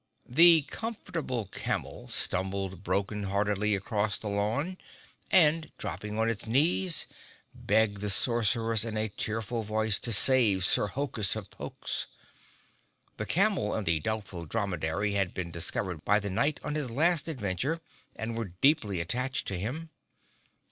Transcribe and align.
The 0.27 0.63
Comfortable 0.63 1.45
Camel 1.45 2.07
stumbled 2.07 2.83
broken 2.83 3.25
heartedly 3.25 3.75
across 3.75 4.17
the 4.17 4.29
lawn 4.29 4.79
and 5.29 5.71
dropping 5.77 6.17
on 6.17 6.27
its 6.27 6.47
knees 6.47 7.05
begged 7.53 8.01
the 8.01 8.09
Sorceress 8.09 8.83
in 8.83 8.97
a 8.97 9.09
tearful 9.09 9.61
voice 9.61 9.99
to 9.99 10.11
save 10.11 10.65
Sir 10.65 10.87
Hokus 10.87 11.35
of 11.35 11.51
Pokes. 11.51 12.07
The 13.17 13.27
Camel 13.27 13.75
and 13.75 13.85
the 13.85 13.99
Doubtful 13.99 14.47
Dromedary 14.47 15.11
had 15.11 15.35
been 15.35 15.51
discovered 15.51 16.03
by 16.03 16.19
the 16.19 16.31
Knight 16.31 16.59
on 16.63 16.73
his 16.73 16.89
last 16.89 17.27
adventure 17.27 17.79
and 18.15 18.35
were 18.35 18.53
deeply 18.59 19.01
attached 19.01 19.45
to 19.49 19.59
him. 19.59 19.91